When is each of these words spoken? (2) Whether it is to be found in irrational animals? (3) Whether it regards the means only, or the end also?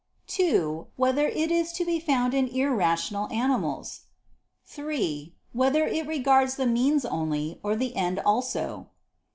(2) 0.25 0.87
Whether 0.95 1.27
it 1.27 1.51
is 1.51 1.71
to 1.73 1.85
be 1.85 1.99
found 1.99 2.33
in 2.33 2.47
irrational 2.47 3.27
animals? 3.31 4.05
(3) 4.65 5.35
Whether 5.53 5.85
it 5.85 6.07
regards 6.07 6.55
the 6.55 6.65
means 6.65 7.05
only, 7.05 7.59
or 7.61 7.75
the 7.75 7.95
end 7.95 8.17
also? 8.17 8.87